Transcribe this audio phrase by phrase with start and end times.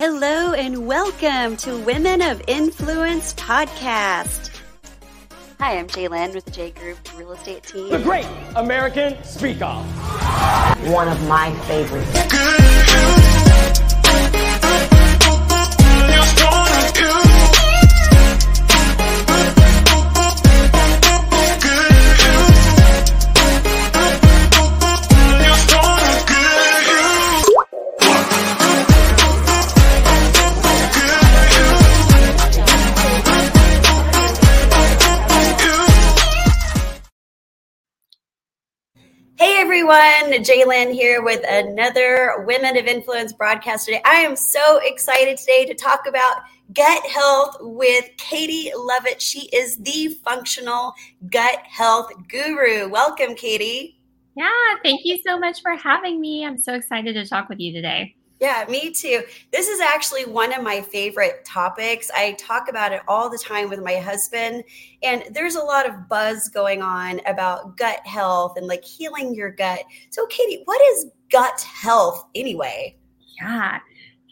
[0.00, 4.56] Hello and welcome to Women of Influence podcast.
[5.58, 7.90] Hi, I'm Jalen with the J Group Real Estate Team.
[7.90, 9.84] The Great American Speak Off.
[10.86, 13.27] One of my favorites.
[39.90, 44.02] Everyone, Jalen here with another Women of Influence broadcast today.
[44.04, 46.42] I am so excited today to talk about
[46.74, 49.18] gut health with Katie Lovitt.
[49.18, 50.92] She is the functional
[51.30, 52.90] gut health guru.
[52.90, 53.98] Welcome, Katie.
[54.34, 54.50] Yeah,
[54.82, 56.44] thank you so much for having me.
[56.44, 58.14] I'm so excited to talk with you today.
[58.40, 59.24] Yeah, me too.
[59.52, 62.08] This is actually one of my favorite topics.
[62.14, 64.62] I talk about it all the time with my husband,
[65.02, 69.50] and there's a lot of buzz going on about gut health and like healing your
[69.50, 69.80] gut.
[70.10, 72.96] So, Katie, what is gut health anyway?
[73.40, 73.80] Yeah,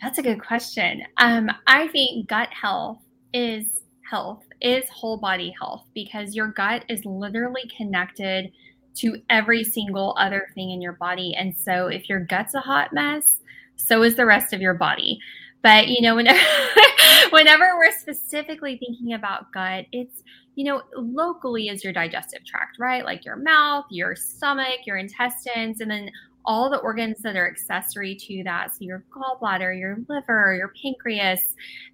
[0.01, 1.03] that's a good question.
[1.17, 2.99] Um, I think gut health
[3.35, 8.53] is health, is whole body health because your gut is literally connected
[8.99, 11.35] to every single other thing in your body.
[11.37, 13.41] And so, if your gut's a hot mess,
[13.77, 15.19] so is the rest of your body.
[15.63, 16.39] But you know, whenever,
[17.31, 20.23] whenever we're specifically thinking about gut, it's
[20.55, 23.05] you know, locally is your digestive tract, right?
[23.05, 26.11] Like your mouth, your stomach, your intestines, and then
[26.47, 28.75] all the organs that are accessory to that.
[28.75, 31.41] So your gallbladder, your liver, your pancreas,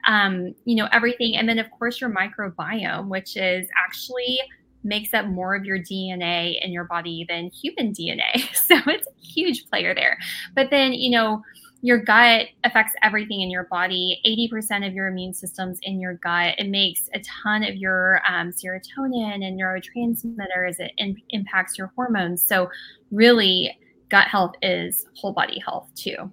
[0.06, 1.36] um, you know, everything.
[1.36, 4.38] And then of course your microbiome, which is actually
[4.84, 8.48] makes up more of your DNA in your body than human DNA.
[8.55, 10.19] So it's a huge player there.
[10.55, 11.42] But then, you know,
[11.83, 14.20] your gut affects everything in your body
[14.52, 18.50] 80% of your immune system's in your gut it makes a ton of your um,
[18.50, 22.71] serotonin and neurotransmitters it in- impacts your hormones so
[23.10, 23.76] really
[24.09, 26.32] gut health is whole body health too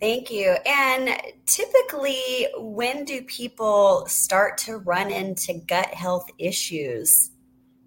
[0.00, 0.56] Thank you.
[0.64, 7.32] And typically, when do people start to run into gut health issues?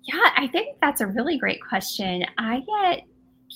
[0.04, 2.26] Yeah, I think that's a really great question.
[2.38, 3.04] I get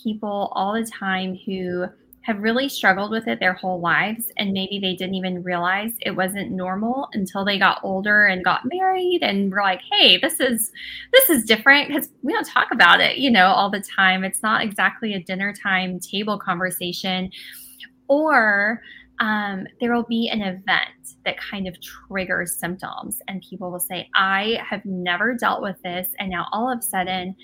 [0.03, 1.87] people all the time who
[2.25, 6.11] have really struggled with it their whole lives and maybe they didn't even realize it
[6.11, 10.71] wasn't normal until they got older and got married and were like hey this is
[11.13, 14.23] this is different because we don't talk about it you know all the time.
[14.23, 17.31] It's not exactly a dinner time table conversation.
[18.07, 18.81] Or
[19.19, 24.09] um, there will be an event that kind of triggers symptoms and people will say
[24.13, 26.07] i have never dealt with this.
[26.19, 27.35] And now all of a sudden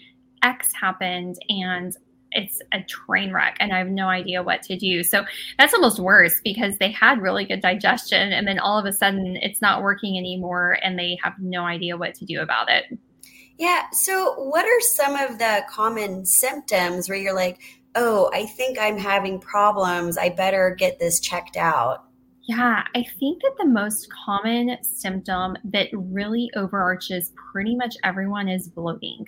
[0.44, 1.96] x happened and
[2.31, 5.03] it's a train wreck and I have no idea what to do.
[5.03, 5.25] So
[5.58, 9.38] that's almost worse because they had really good digestion and then all of a sudden
[9.42, 12.97] it's not working anymore and they have no idea what to do about it.
[13.58, 13.84] Yeah.
[13.91, 17.59] So, what are some of the common symptoms where you're like,
[17.94, 20.18] oh, I think I'm having problems.
[20.18, 22.06] I better get this checked out?
[22.46, 28.68] Yeah, I think that the most common symptom that really overarches pretty much everyone is
[28.68, 29.28] bloating.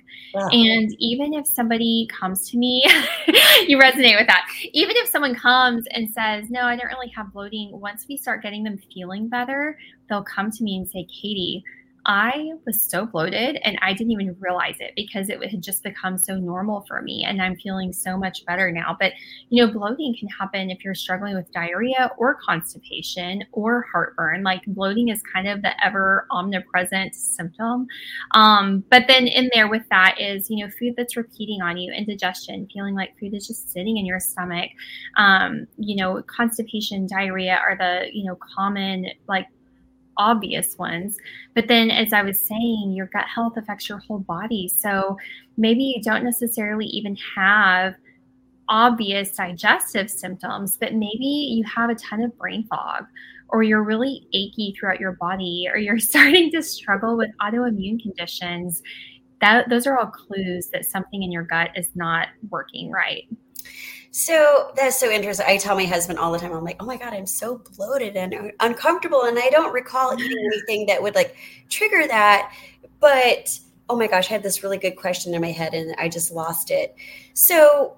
[0.52, 2.84] And even if somebody comes to me,
[3.68, 4.48] you resonate with that.
[4.74, 8.42] Even if someone comes and says, No, I don't really have bloating, once we start
[8.42, 9.78] getting them feeling better,
[10.10, 11.64] they'll come to me and say, Katie,
[12.06, 16.18] I was so bloated and I didn't even realize it because it had just become
[16.18, 17.26] so normal for me.
[17.28, 18.98] And I'm feeling so much better now.
[19.00, 19.14] But,
[19.50, 24.44] you know, bloating can happen if you're struggling with diarrhea or constipation or heartburn.
[24.44, 27.88] Like bloating is kind of the ever omnipresent symptom.
[28.32, 31.94] Um, but then in there with that is, you know, food that's repeating on you,
[31.94, 34.70] indigestion, feeling like food is just sitting in your stomach.
[35.18, 39.48] Um, you know, constipation, diarrhea are the, you know, common like
[40.18, 41.18] obvious ones.
[41.56, 44.68] But then, as I was saying, your gut health affects your whole body.
[44.68, 45.18] So
[45.58, 47.96] maybe you don't necessarily even have
[48.70, 53.06] obvious digestive symptoms, but maybe you have a ton of brain fog,
[53.50, 58.82] or you're really achy throughout your body, or you're starting to struggle with autoimmune conditions.
[59.42, 63.28] That, those are all clues that something in your gut is not working right.
[64.16, 65.48] So that's so interesting.
[65.50, 68.16] I tell my husband all the time, I'm like, oh my God, I'm so bloated
[68.16, 69.24] and uncomfortable.
[69.24, 71.36] And I don't recall eating anything that would like
[71.68, 72.54] trigger that.
[73.00, 76.10] But oh my gosh, I had this really good question in my head and I
[76.10, 76.96] just lost it.
[77.34, 77.98] So,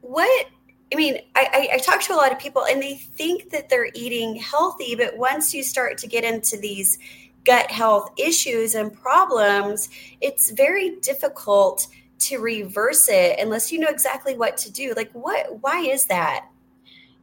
[0.00, 0.48] what
[0.92, 3.68] I mean, I, I, I, talk to a lot of people and they think that
[3.68, 6.98] they're eating healthy, but once you start to get into these
[7.44, 9.88] gut health issues and problems,
[10.20, 11.86] it's very difficult
[12.20, 14.94] to reverse it unless you know exactly what to do.
[14.96, 16.46] Like what why is that?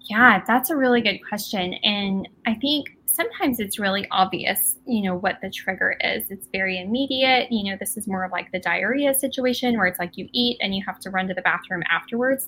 [0.02, 1.74] Yeah, that's a really good question.
[1.84, 6.24] And I think sometimes it's really obvious, you know, what the trigger is.
[6.30, 7.52] It's very immediate.
[7.52, 10.74] You know, this is more like the diarrhea situation where it's like you eat and
[10.74, 12.48] you have to run to the bathroom afterwards.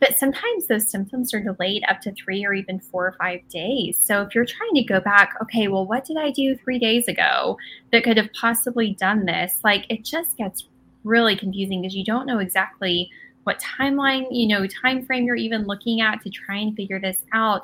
[0.00, 4.00] But sometimes those symptoms are delayed up to three or even four or five days.
[4.02, 7.08] So if you're trying to go back, okay, well, what did I do three days
[7.08, 7.58] ago
[7.92, 9.60] that could have possibly done this?
[9.62, 10.64] Like it just gets
[11.08, 13.10] really confusing because you don't know exactly
[13.44, 17.18] what timeline, you know, time frame you're even looking at to try and figure this
[17.32, 17.62] out.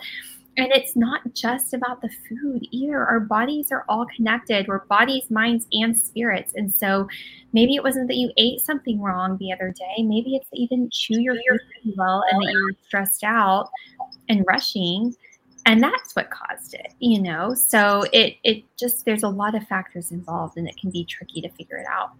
[0.57, 3.05] And it's not just about the food either.
[3.05, 4.69] Our bodies are all connected.
[4.69, 6.53] We're bodies, minds, and spirits.
[6.55, 7.09] And so
[7.53, 10.03] maybe it wasn't that you ate something wrong the other day.
[10.03, 13.69] Maybe it's that you didn't chew your food well and that you were stressed out
[14.29, 15.15] and rushing.
[15.67, 17.55] And that's what caused it, you know?
[17.55, 21.41] So it it just there's a lot of factors involved and it can be tricky
[21.41, 22.13] to figure it out.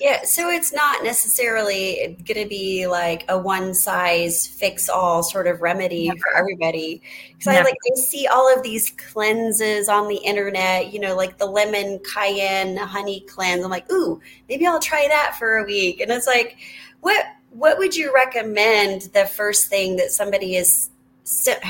[0.00, 5.46] Yeah, so it's not necessarily going to be like a one size fix all sort
[5.46, 6.18] of remedy Never.
[6.18, 7.00] for everybody.
[7.28, 11.38] Because I like I see all of these cleanses on the internet, you know, like
[11.38, 13.64] the lemon cayenne honey cleanse.
[13.64, 16.00] I'm like, ooh, maybe I'll try that for a week.
[16.00, 16.56] And it's like,
[17.00, 20.90] what what would you recommend the first thing that somebody is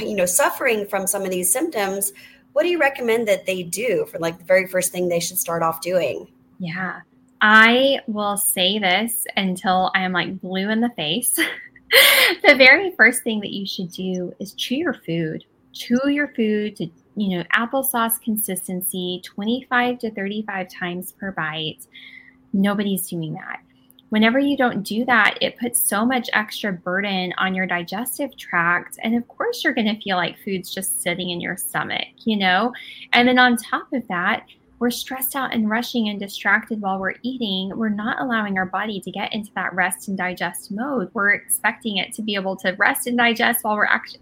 [0.01, 2.13] you know suffering from some of these symptoms?
[2.55, 5.39] What do you recommend that they do for like the very first thing they should
[5.39, 6.29] start off doing?
[6.59, 7.01] Yeah.
[7.41, 11.39] I will say this until I am like blue in the face.
[12.43, 15.45] the very first thing that you should do is chew your food.
[15.73, 16.87] Chew your food to,
[17.17, 21.87] you know, applesauce consistency 25 to 35 times per bite.
[22.53, 23.61] Nobody's doing that.
[24.11, 28.97] Whenever you don't do that, it puts so much extra burden on your digestive tract.
[29.03, 32.37] And of course, you're going to feel like food's just sitting in your stomach, you
[32.37, 32.73] know?
[33.13, 34.47] And then on top of that,
[34.79, 39.01] we're stressed out and rushing and distracted while we're eating, we're not allowing our body
[39.01, 41.11] to get into that rest and digest mode.
[41.15, 44.21] We're expecting it to be able to rest and digest while we're actually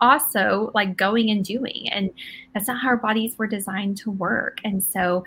[0.00, 1.88] also like going and doing.
[1.90, 2.10] And
[2.52, 4.58] that's not how our bodies were designed to work.
[4.64, 5.24] And so,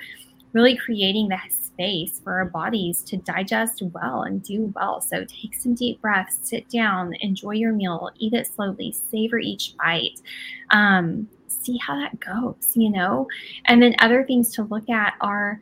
[0.54, 5.01] really creating the space for our bodies to digest well and do well.
[5.01, 9.75] So, take some deep breaths, sit down, enjoy your meal, eat it slowly, savor each
[9.77, 10.22] bite.
[10.72, 11.30] Um,
[11.66, 13.28] see how that goes, you know?
[13.66, 15.62] And then other things to look at are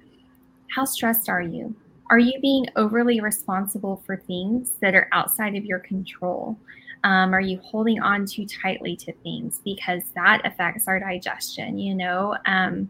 [0.75, 1.75] how stressed are you?
[2.09, 6.57] Are you being overly responsible for things that are outside of your control?
[7.03, 11.77] Um, are you holding on too tightly to things because that affects our digestion?
[11.77, 12.89] You know, um,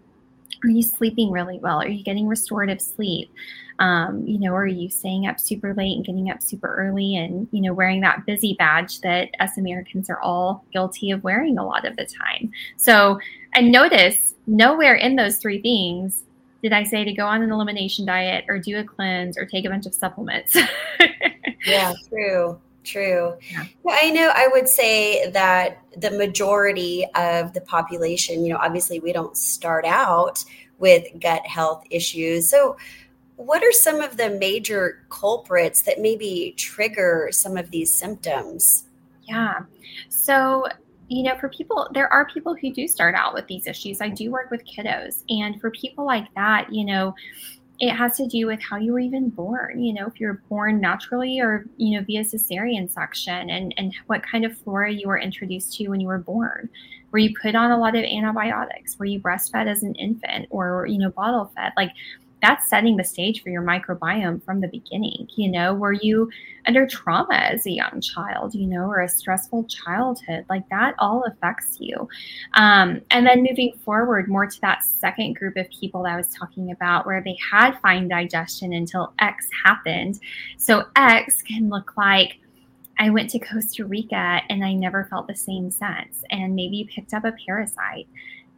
[0.63, 1.81] are you sleeping really well?
[1.81, 3.31] Are you getting restorative sleep?
[3.79, 7.47] Um, you know, are you staying up super late and getting up super early and,
[7.51, 11.65] you know, wearing that busy badge that us Americans are all guilty of wearing a
[11.65, 12.51] lot of the time?
[12.77, 13.19] So,
[13.53, 16.23] and notice nowhere in those three things
[16.61, 19.65] did I say to go on an elimination diet or do a cleanse or take
[19.65, 20.55] a bunch of supplements.
[21.65, 22.57] yeah, true.
[22.83, 23.35] True.
[23.49, 23.65] Yeah.
[23.83, 28.99] Well, I know I would say that the majority of the population, you know, obviously
[28.99, 30.43] we don't start out
[30.79, 32.49] with gut health issues.
[32.49, 32.77] So,
[33.35, 38.85] what are some of the major culprits that maybe trigger some of these symptoms?
[39.23, 39.61] Yeah.
[40.09, 40.67] So,
[41.07, 44.01] you know, for people, there are people who do start out with these issues.
[44.01, 45.23] I do work with kiddos.
[45.29, 47.15] And for people like that, you know,
[47.89, 50.79] it has to do with how you were even born you know if you're born
[50.79, 55.19] naturally or you know via cesarean section and and what kind of flora you were
[55.19, 56.69] introduced to when you were born.
[57.11, 58.97] Were you put on a lot of antibiotics?
[58.97, 61.71] Were you breastfed as an infant or you know bottle fed?
[61.77, 61.91] Like
[62.43, 65.29] that's setting the stage for your microbiome from the beginning.
[65.37, 66.29] You know, were you
[66.67, 70.45] under trauma as a young child, you know, or a stressful childhood?
[70.49, 72.09] Like that all affects you.
[72.55, 76.35] Um, and then moving forward, more to that second group of people that I was
[76.35, 80.19] talking about, where they had fine digestion until X happened.
[80.57, 82.39] So X can look like
[82.99, 86.23] I went to Costa Rica and I never felt the same sense.
[86.29, 88.07] And maybe you picked up a parasite.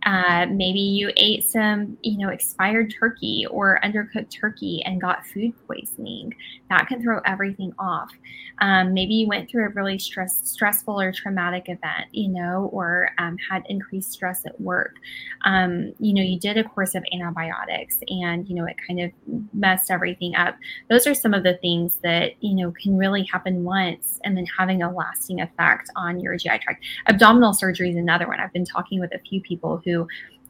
[0.05, 5.51] Uh, maybe you ate some, you know, expired turkey or undercooked turkey and got food
[5.67, 6.33] poisoning.
[6.69, 8.11] That can throw everything off.
[8.59, 13.09] Um, maybe you went through a really stress, stressful or traumatic event, you know, or
[13.17, 14.95] um, had increased stress at work.
[15.43, 19.11] Um, you know, you did a course of antibiotics and, you know, it kind of
[19.53, 20.55] messed everything up.
[20.89, 24.45] Those are some of the things that, you know, can really happen once and then
[24.57, 26.85] having a lasting effect on your GI tract.
[27.07, 28.39] Abdominal surgery is another one.
[28.39, 29.94] I've been talking with a few people who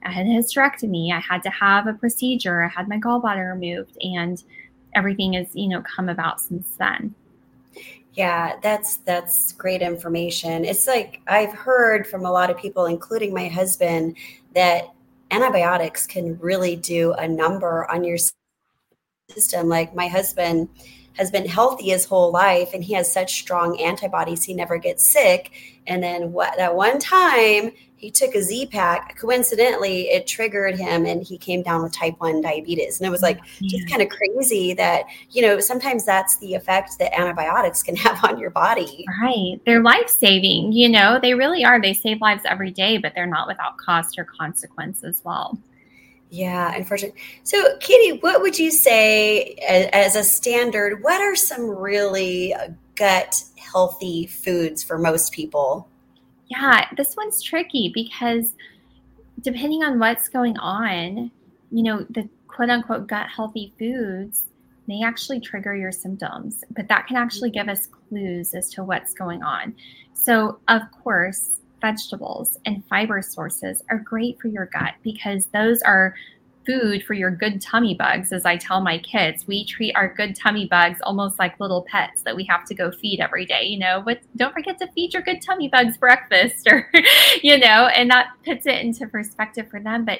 [0.04, 3.98] I had a hysterectomy, I had to have a procedure, I had my gallbladder removed,
[4.02, 4.42] and
[4.94, 7.16] everything has, you know, come about since then.
[8.14, 10.64] Yeah, that's that's great information.
[10.64, 14.16] It's like I've heard from a lot of people, including my husband,
[14.54, 14.94] that
[15.32, 18.18] antibiotics can really do a number on your
[19.30, 19.68] system.
[19.68, 20.70] Like my husband
[21.18, 25.08] has been healthy his whole life and he has such strong antibodies he never gets
[25.08, 25.52] sick
[25.88, 27.72] and then what that one time
[28.06, 29.18] he took a Z-Pak.
[29.18, 33.00] Coincidentally, it triggered him and he came down with type 1 diabetes.
[33.00, 33.80] And it was like yeah.
[33.80, 38.24] just kind of crazy that, you know, sometimes that's the effect that antibiotics can have
[38.24, 39.06] on your body.
[39.24, 39.60] Right.
[39.66, 41.82] They're life saving, you know, they really are.
[41.82, 45.58] They save lives every day, but they're not without cost or consequence as well.
[46.30, 47.20] Yeah, unfortunately.
[47.42, 49.56] So, Katie, what would you say
[49.94, 51.02] as a standard?
[51.02, 55.88] What are some really uh, gut healthy foods for most people?
[56.48, 58.54] Yeah, this one's tricky because
[59.42, 61.32] depending on what's going on,
[61.72, 64.44] you know, the quote unquote gut healthy foods
[64.88, 69.14] may actually trigger your symptoms, but that can actually give us clues as to what's
[69.14, 69.76] going on.
[70.14, 76.16] So, of course, vegetables and fiber sources are great for your gut because those are
[76.66, 79.48] food for your good tummy bugs, as I tell my kids.
[79.48, 82.92] We treat our good tummy bugs almost like little pets that we have to go
[82.92, 86.68] feed every day, you know, but don't forget to feed your good tummy bugs breakfast
[86.72, 86.90] or,
[87.42, 90.06] you know, and that puts it into perspective for them.
[90.06, 90.20] But,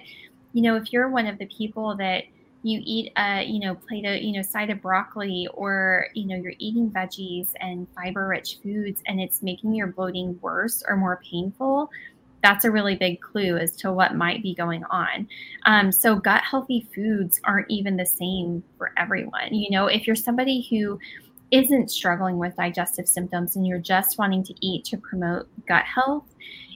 [0.54, 2.24] you know, if you're one of the people that
[2.66, 6.36] you eat a, you know, plate of, you know, side of broccoli or, you know,
[6.36, 11.22] you're eating veggies and fiber rich foods and it's making your bloating worse or more
[11.30, 11.92] painful,
[12.46, 15.28] that's a really big clue as to what might be going on.
[15.66, 19.52] Um, so, gut healthy foods aren't even the same for everyone.
[19.52, 21.00] You know, if you're somebody who
[21.50, 26.26] isn't struggling with digestive symptoms and you're just wanting to eat to promote gut health,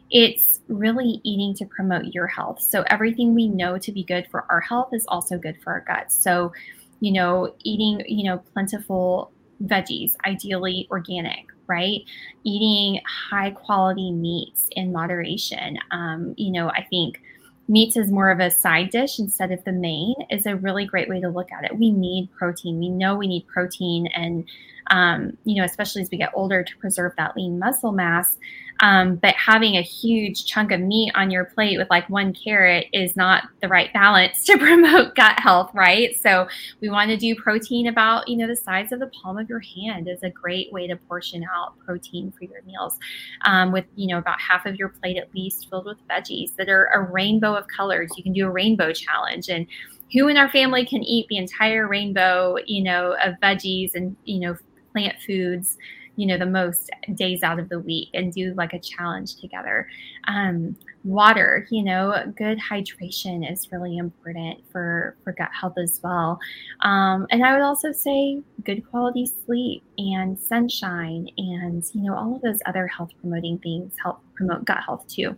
[0.10, 2.64] it's really eating to promote your health.
[2.64, 5.82] So, everything we know to be good for our health is also good for our
[5.82, 6.16] guts.
[6.20, 6.52] So,
[7.00, 9.32] you know, eating, you know, plentiful
[9.64, 12.02] veggies, ideally organic, right?
[12.44, 15.78] Eating high quality meats in moderation.
[15.92, 17.22] Um, you know, I think
[17.70, 21.08] meats as more of a side dish instead of the main is a really great
[21.08, 21.78] way to look at it.
[21.78, 22.80] We need protein.
[22.80, 24.44] We know we need protein, and
[24.90, 28.38] um, you know, especially as we get older, to preserve that lean muscle mass.
[28.82, 32.88] Um, but having a huge chunk of meat on your plate with like one carrot
[32.94, 36.16] is not the right balance to promote gut health, right?
[36.22, 36.48] So
[36.82, 39.60] we want to do protein about, you know, the size of the palm of your
[39.60, 42.98] hand is a great way to portion out protein for your meals.
[43.46, 46.70] Um, with, you know, about half of your plate at least filled with veggies that
[46.70, 48.12] are a rainbow of colors.
[48.16, 49.68] You can do a rainbow challenge and
[50.14, 54.40] who in our family can eat the entire rainbow, you know, of veggies and, you
[54.40, 54.58] know,
[54.92, 55.78] plant foods
[56.20, 59.88] you know the most days out of the week and do like a challenge together.
[60.28, 66.38] Um, water you know good hydration is really important for for gut health as well.
[66.82, 72.36] Um, and i would also say good quality sleep and sunshine and you know all
[72.36, 75.38] of those other health promoting things help promote gut health too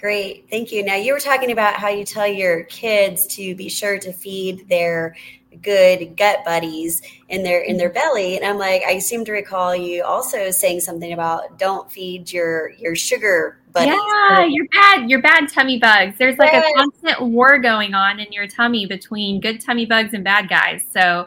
[0.00, 0.82] Great, thank you.
[0.82, 4.66] Now you were talking about how you tell your kids to be sure to feed
[4.68, 5.14] their
[5.62, 9.74] good gut buddies in their in their belly and i'm like i seem to recall
[9.74, 13.94] you also saying something about don't feed your your sugar buddies.
[13.94, 16.16] Yeah you're bad you're bad tummy bugs.
[16.18, 20.24] There's like a constant war going on in your tummy between good tummy bugs and
[20.24, 20.84] bad guys.
[20.92, 21.26] So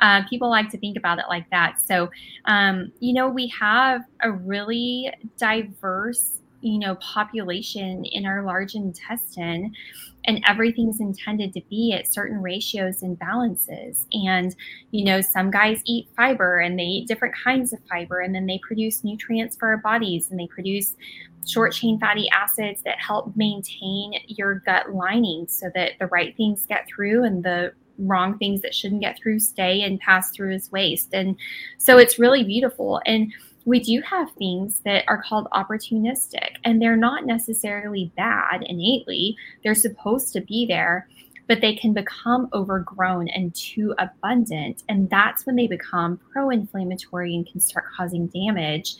[0.00, 1.78] uh, people like to think about it like that.
[1.78, 2.10] So
[2.46, 9.72] um, you know we have a really diverse you know population in our large intestine
[10.26, 14.06] and everything's intended to be at certain ratios and balances.
[14.12, 14.56] And
[14.90, 18.46] you know some guys eat fiber and they eat different kinds of fiber and then
[18.46, 20.96] they produce nutrients for our bodies and they produce
[21.46, 26.64] short chain fatty acids that help maintain your gut lining so that the right things
[26.64, 30.72] get through and the wrong things that shouldn't get through stay and pass through as
[30.72, 31.12] waste.
[31.12, 31.36] And
[31.78, 33.00] so it's really beautiful.
[33.06, 33.32] And
[33.64, 39.36] we do have things that are called opportunistic, and they're not necessarily bad innately.
[39.62, 41.08] They're supposed to be there,
[41.48, 44.82] but they can become overgrown and too abundant.
[44.88, 48.96] And that's when they become pro inflammatory and can start causing damage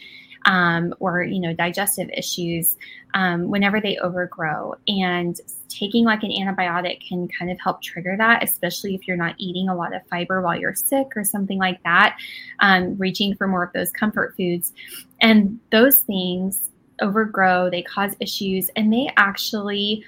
[0.47, 2.76] um, or you know digestive issues
[3.14, 5.40] um, whenever they overgrow and
[5.75, 9.69] taking like an antibiotic can kind of help trigger that especially if you're not eating
[9.69, 12.16] a lot of fiber while you're sick or something like that
[12.61, 14.73] um, reaching for more of those comfort foods.
[15.21, 20.04] And those things overgrow they cause issues and they actually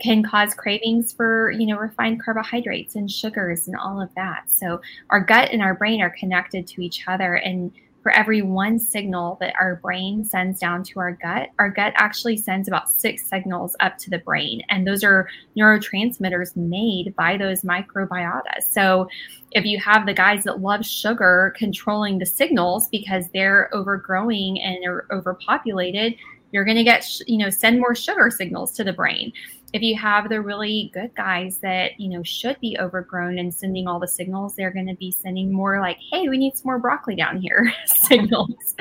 [0.00, 4.50] can cause cravings for you know refined carbohydrates and sugars and all of that.
[4.50, 4.80] So
[5.10, 7.72] our gut and our brain are connected to each other and
[8.04, 12.36] for every one signal that our brain sends down to our gut, our gut actually
[12.36, 14.60] sends about six signals up to the brain.
[14.68, 18.60] And those are neurotransmitters made by those microbiota.
[18.60, 19.08] So
[19.52, 24.76] if you have the guys that love sugar controlling the signals because they're overgrowing and
[24.82, 26.14] they're overpopulated,
[26.54, 29.32] you're going to get, sh- you know, send more sugar signals to the brain.
[29.72, 33.88] If you have the really good guys that, you know, should be overgrown and sending
[33.88, 36.78] all the signals, they're going to be sending more like, hey, we need some more
[36.78, 38.76] broccoli down here signals.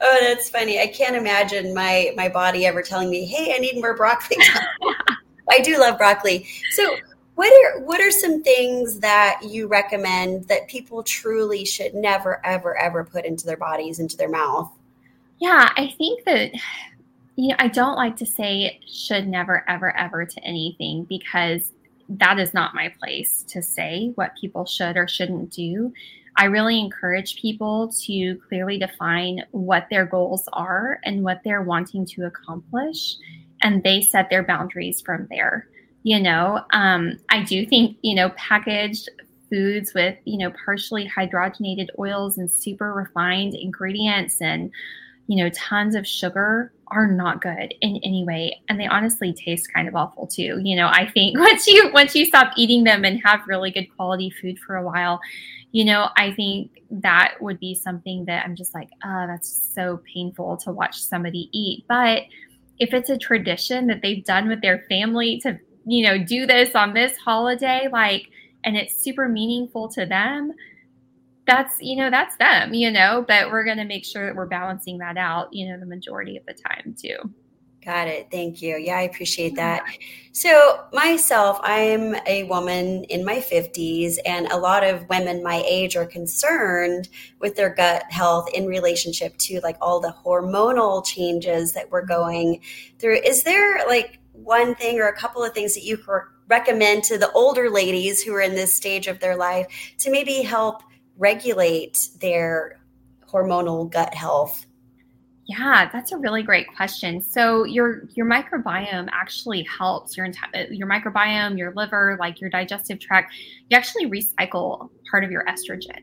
[0.00, 0.80] oh, that's funny.
[0.80, 4.36] I can't imagine my my body ever telling me, "Hey, I need more broccoli."
[5.50, 6.46] I do love broccoli.
[6.72, 6.96] So,
[7.34, 12.76] what are what are some things that you recommend that people truly should never ever
[12.76, 14.70] ever put into their bodies into their mouth?
[15.38, 16.52] Yeah, I think that
[17.36, 21.72] you know, I don't like to say should never ever ever to anything because
[22.08, 25.92] that is not my place to say what people should or shouldn't do.
[26.36, 32.06] I really encourage people to clearly define what their goals are and what they're wanting
[32.06, 33.16] to accomplish,
[33.62, 35.68] and they set their boundaries from there.
[36.02, 39.08] You know, um, I do think, you know, packaged
[39.50, 44.70] foods with, you know, partially hydrogenated oils and super refined ingredients and,
[45.26, 49.72] you know, tons of sugar are not good in any way and they honestly taste
[49.74, 53.04] kind of awful too you know i think once you once you stop eating them
[53.04, 55.20] and have really good quality food for a while
[55.76, 60.00] you know, I think that would be something that I'm just like, oh, that's so
[60.10, 61.84] painful to watch somebody eat.
[61.86, 62.22] But
[62.78, 66.74] if it's a tradition that they've done with their family to, you know, do this
[66.74, 68.30] on this holiday, like,
[68.64, 70.54] and it's super meaningful to them,
[71.46, 74.46] that's, you know, that's them, you know, but we're going to make sure that we're
[74.46, 77.16] balancing that out, you know, the majority of the time too.
[77.86, 78.32] Got it.
[78.32, 78.76] Thank you.
[78.76, 79.84] Yeah, I appreciate that.
[80.32, 85.94] So, myself, I'm a woman in my 50s, and a lot of women my age
[85.94, 91.88] are concerned with their gut health in relationship to like all the hormonal changes that
[91.88, 92.22] we're mm-hmm.
[92.22, 92.60] going
[92.98, 93.20] through.
[93.24, 97.18] Is there like one thing or a couple of things that you could recommend to
[97.18, 100.82] the older ladies who are in this stage of their life to maybe help
[101.18, 102.78] regulate their
[103.30, 104.66] hormonal gut health?
[105.46, 107.20] Yeah, that's a really great question.
[107.20, 112.50] So your your microbiome actually helps your entire uh, your microbiome, your liver, like your
[112.50, 113.32] digestive tract.
[113.70, 116.02] You actually recycle part of your estrogen.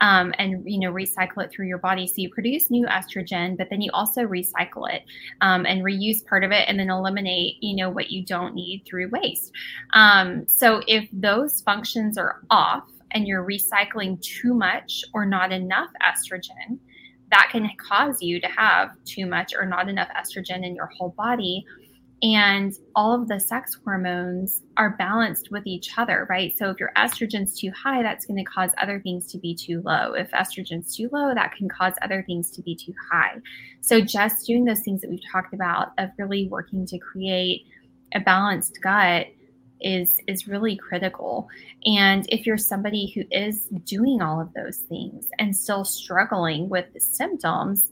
[0.00, 3.68] Um, and you know recycle it through your body so you produce new estrogen but
[3.68, 5.02] then you also recycle it
[5.40, 8.84] um, and reuse part of it and then eliminate you know what you don't need
[8.86, 9.50] through waste
[9.94, 15.90] um, so if those functions are off and you're recycling too much or not enough
[16.02, 16.78] estrogen
[17.30, 21.14] that can cause you to have too much or not enough estrogen in your whole
[21.16, 21.64] body.
[22.20, 26.56] And all of the sex hormones are balanced with each other, right?
[26.56, 29.82] So if your estrogen's too high, that's going to cause other things to be too
[29.84, 30.14] low.
[30.14, 33.36] If estrogen's too low, that can cause other things to be too high.
[33.82, 37.66] So just doing those things that we've talked about of really working to create
[38.14, 39.28] a balanced gut
[39.80, 41.48] is is really critical.
[41.84, 46.92] And if you're somebody who is doing all of those things and still struggling with
[46.92, 47.90] the symptoms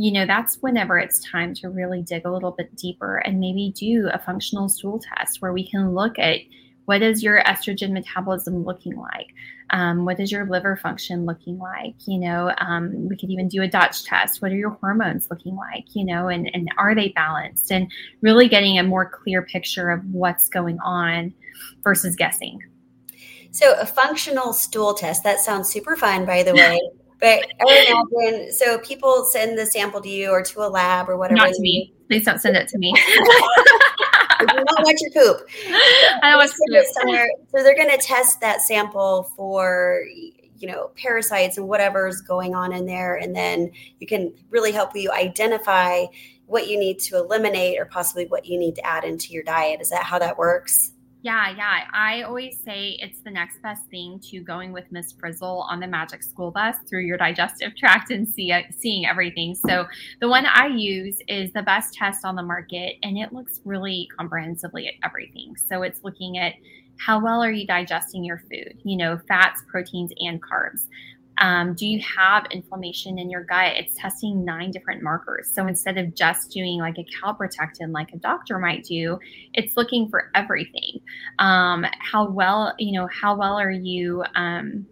[0.00, 3.72] you know that's whenever it's time to really dig a little bit deeper and maybe
[3.74, 6.38] do a functional stool test where we can look at
[6.88, 9.34] what is your estrogen metabolism looking like?
[9.68, 11.94] Um, what is your liver function looking like?
[12.06, 14.40] You know, um, we could even do a Dutch test.
[14.40, 15.84] What are your hormones looking like?
[15.92, 17.70] You know, and, and are they balanced?
[17.70, 21.34] And really getting a more clear picture of what's going on
[21.84, 22.62] versus guessing.
[23.50, 26.80] So, a functional stool test, that sounds super fun, by the way.
[27.20, 31.18] But I imagine, so people send the sample to you or to a lab or
[31.18, 31.36] whatever.
[31.36, 31.92] Not to me.
[32.08, 32.94] Please don't send it to me.
[34.38, 35.48] I do not want your poop.
[36.22, 36.84] I don't want poop.
[36.92, 37.28] Somewhere.
[37.54, 40.04] So they're going to test that sample for
[40.58, 43.70] you know parasites and whatever's going on in there and then
[44.00, 46.04] you can really help you identify
[46.46, 49.80] what you need to eliminate or possibly what you need to add into your diet
[49.80, 51.80] is that how that works yeah, yeah.
[51.92, 55.86] I always say it's the next best thing to going with Miss Frizzle on the
[55.88, 59.54] Magic School Bus through your digestive tract and see seeing everything.
[59.54, 59.86] So
[60.20, 64.08] the one I use is the best test on the market, and it looks really
[64.16, 65.56] comprehensively at everything.
[65.56, 66.54] So it's looking at
[66.98, 68.78] how well are you digesting your food?
[68.84, 70.86] You know, fats, proteins, and carbs.
[71.40, 73.72] Um, do you have inflammation in your gut?
[73.76, 75.50] It's testing nine different markers.
[75.52, 79.18] So instead of just doing like a calprotectin, like a doctor might do,
[79.54, 81.00] it's looking for everything.
[81.38, 84.86] Um, how well, you know, how well are you um,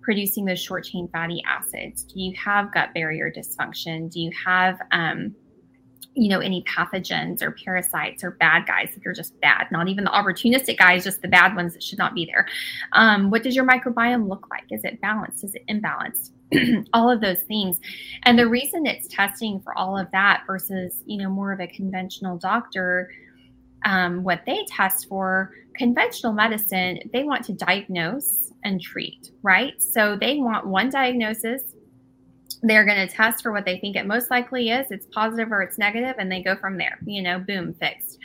[0.00, 2.04] producing those short chain fatty acids?
[2.04, 4.10] Do you have gut barrier dysfunction?
[4.10, 5.34] Do you have um,
[6.14, 10.04] you know any pathogens or parasites or bad guys if you're just bad not even
[10.04, 12.46] the opportunistic guys just the bad ones that should not be there.
[12.92, 14.64] Um, what does your microbiome look like?
[14.70, 15.44] Is it balanced?
[15.44, 16.30] Is it imbalanced?
[16.92, 17.78] All of those things.
[18.24, 21.66] And the reason it's testing for all of that versus you know more of a
[21.66, 23.10] conventional doctor
[23.84, 29.82] um, what they test for conventional medicine they want to diagnose and treat right?
[29.82, 31.62] So they want one diagnosis
[32.62, 34.90] they're going to test for what they think it most likely is.
[34.90, 36.98] It's positive or it's negative, and they go from there.
[37.04, 38.18] You know, boom, fixed.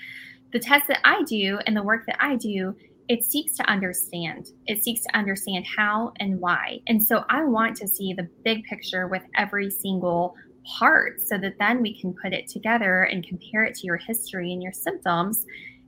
[0.53, 2.75] The test that I do and the work that I do,
[3.09, 4.49] it seeks to understand.
[4.67, 6.79] It seeks to understand how and why.
[6.87, 10.35] And so I want to see the big picture with every single
[10.77, 14.51] part so that then we can put it together and compare it to your history
[14.51, 15.45] and your symptoms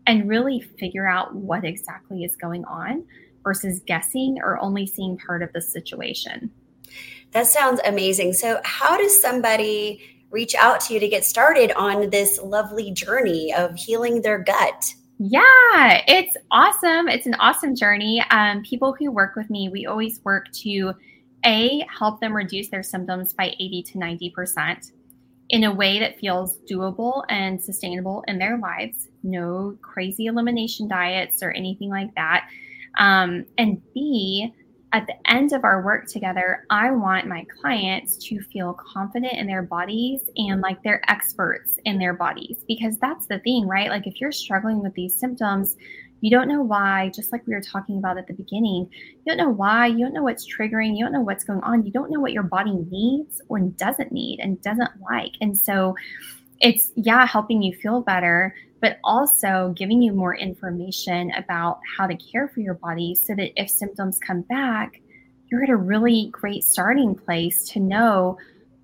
[0.07, 3.05] and really figure out what exactly is going on
[3.43, 6.49] versus guessing or only seeing part of the situation.
[7.31, 8.33] That sounds amazing.
[8.33, 13.53] So, how does somebody reach out to you to get started on this lovely journey
[13.53, 14.93] of healing their gut?
[15.19, 17.07] Yeah, it's awesome.
[17.09, 18.23] It's an awesome journey.
[18.31, 20.93] Um, people who work with me, we always work to
[21.45, 24.91] a help them reduce their symptoms by 80 to 90 percent
[25.49, 29.09] in a way that feels doable and sustainable in their lives.
[29.23, 32.47] No crazy elimination diets or anything like that.
[32.97, 34.53] Um, and B,
[34.91, 39.45] at the end of our work together, I want my clients to feel confident in
[39.45, 43.89] their bodies and like they're experts in their bodies because that's the thing, right?
[43.89, 45.75] Like if you're struggling with these symptoms,
[46.21, 49.37] you don't know why, just like we were talking about at the beginning, you don't
[49.37, 52.11] know why, you don't know what's triggering, you don't know what's going on, you don't
[52.11, 55.33] know what your body needs or doesn't need and doesn't like.
[55.39, 55.95] And so
[56.61, 62.15] it's, yeah, helping you feel better, but also giving you more information about how to
[62.15, 65.01] care for your body so that if symptoms come back,
[65.47, 68.37] you're at a really great starting place to know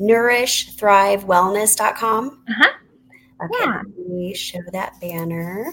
[0.00, 2.42] Nourishthrive.wellness.com.
[2.48, 2.70] Uh huh.
[3.44, 3.82] Okay, yeah.
[3.96, 5.72] let me show that banner.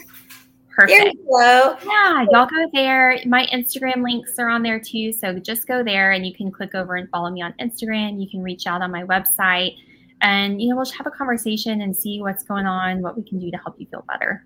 [0.70, 0.92] Perfect.
[0.92, 1.76] There go.
[1.84, 3.20] Yeah, y'all go there.
[3.26, 5.12] My Instagram links are on there too.
[5.12, 8.22] So just go there and you can click over and follow me on Instagram.
[8.22, 9.78] You can reach out on my website
[10.22, 13.24] and you know we'll just have a conversation and see what's going on, what we
[13.24, 14.46] can do to help you feel better.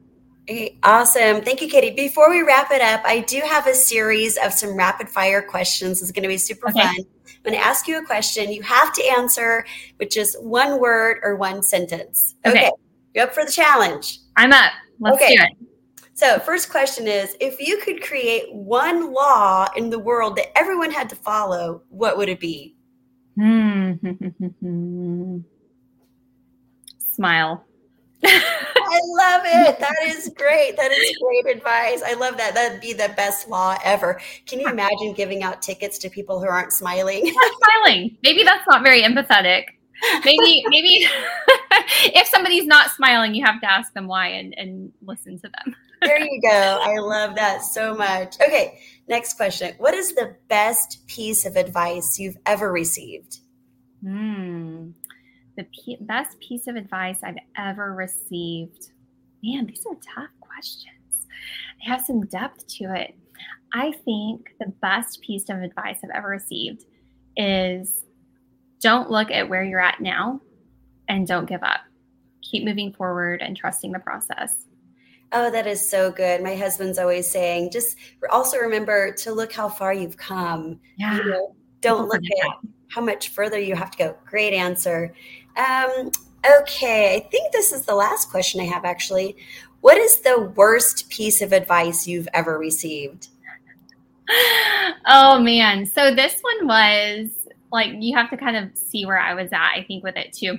[0.83, 1.41] Awesome.
[1.41, 1.91] Thank you, Katie.
[1.91, 6.01] Before we wrap it up, I do have a series of some rapid fire questions.
[6.01, 6.81] It's going to be super okay.
[6.81, 6.95] fun.
[6.97, 8.51] I'm going to ask you a question.
[8.51, 9.65] You have to answer
[9.99, 12.35] with just one word or one sentence.
[12.45, 12.59] Okay.
[12.59, 12.71] okay.
[13.15, 14.19] You up for the challenge?
[14.35, 14.73] I'm up.
[14.99, 15.35] Let's okay.
[15.35, 15.67] do it.
[16.15, 20.91] So, first question is if you could create one law in the world that everyone
[20.91, 22.75] had to follow, what would it be?
[23.35, 23.93] Hmm.
[27.13, 27.65] Smile.
[28.25, 29.79] I love it.
[29.83, 30.77] That is great.
[30.77, 32.01] That is great advice.
[32.05, 32.53] I love that.
[32.53, 34.19] That'd be the best law ever.
[34.45, 37.23] Can you imagine giving out tickets to people who aren't smiling?
[37.25, 38.17] Not smiling.
[38.23, 39.65] Maybe that's not very empathetic.
[40.25, 41.05] Maybe, maybe
[42.05, 45.75] if somebody's not smiling, you have to ask them why and, and listen to them.
[46.01, 46.79] there you go.
[46.81, 48.35] I love that so much.
[48.41, 49.73] Okay, next question.
[49.77, 53.39] What is the best piece of advice you've ever received?
[54.01, 54.91] Hmm
[55.55, 58.91] the p- best piece of advice I've ever received?
[59.43, 61.27] Man, these are tough questions.
[61.79, 63.15] They have some depth to it.
[63.73, 66.85] I think the best piece of advice I've ever received
[67.35, 68.03] is
[68.79, 70.41] don't look at where you're at now
[71.07, 71.81] and don't give up.
[72.41, 74.65] Keep moving forward and trusting the process.
[75.31, 76.43] Oh, that is so good.
[76.43, 77.97] My husband's always saying, just
[78.31, 80.79] also remember to look how far you've come.
[80.97, 81.17] Yeah.
[81.17, 84.17] You know, don't look at how much further you have to go.
[84.25, 85.13] Great answer.
[85.55, 86.11] Um,
[86.61, 89.35] okay, I think this is the last question I have actually.
[89.81, 93.29] What is the worst piece of advice you've ever received?
[95.05, 95.85] Oh man.
[95.85, 97.29] So this one was
[97.73, 100.31] like you have to kind of see where I was at, I think, with it
[100.31, 100.57] too.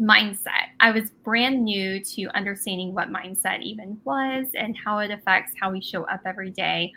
[0.00, 0.68] Mindset.
[0.80, 5.72] I was brand new to understanding what mindset even was and how it affects how
[5.72, 6.90] we show up every day.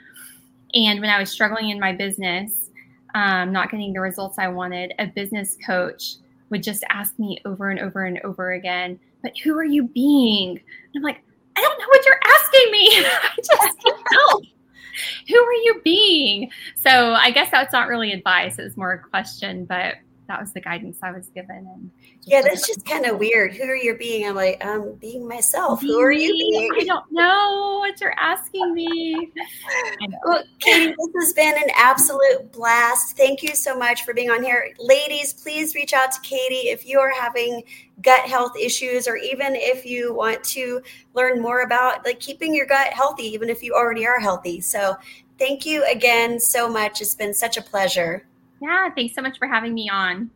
[0.73, 2.69] And when I was struggling in my business,
[3.13, 6.15] um, not getting the results I wanted, a business coach
[6.49, 10.51] would just ask me over and over and over again, but who are you being?
[10.51, 10.61] And
[10.95, 11.21] I'm like,
[11.55, 12.87] I don't know what you're asking me.
[13.05, 14.43] I just can't help.
[15.27, 16.49] Who are you being?
[16.75, 19.95] So I guess that's not really advice, it's more a question, but
[20.27, 21.55] that was the guidance I was given.
[21.55, 21.91] And
[22.23, 23.53] yeah, that's just kind of weird.
[23.55, 24.27] Who are you being?
[24.27, 25.81] I'm like, I'm being myself.
[25.81, 26.71] Who are you being?
[26.79, 29.31] I don't know what you're asking me.
[30.25, 33.15] Well, Katie, this has been an absolute blast.
[33.15, 34.73] Thank you so much for being on here.
[34.79, 37.63] Ladies, please reach out to Katie if you are having
[38.01, 40.81] gut health issues or even if you want to
[41.13, 44.61] learn more about like keeping your gut healthy even if you already are healthy.
[44.61, 44.95] So,
[45.39, 47.01] thank you again so much.
[47.01, 48.27] It's been such a pleasure.
[48.61, 50.31] Yeah, thanks so much for having me on.